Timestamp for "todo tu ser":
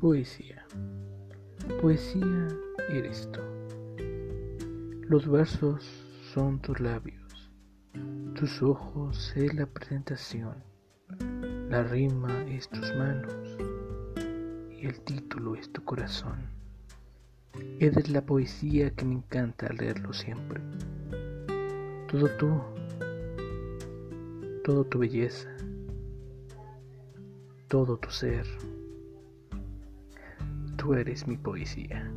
27.68-28.46